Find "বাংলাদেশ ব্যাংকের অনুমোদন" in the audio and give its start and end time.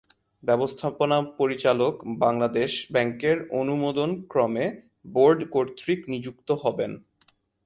2.23-4.09